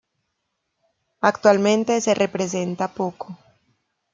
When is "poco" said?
2.91-3.37